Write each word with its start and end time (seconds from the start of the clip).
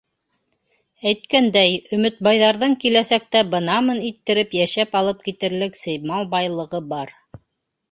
Әйткәндәй, 1.09 1.75
өмөтбайҙарҙың 1.97 2.73
киләсәктә 2.85 3.43
бынамын 3.53 4.01
иттереп 4.09 4.57
йәшәп 4.63 4.99
алып 5.03 5.23
китерлек 5.31 5.81
сеймал 5.85 6.29
байлығы 6.35 6.85
бар. 6.95 7.17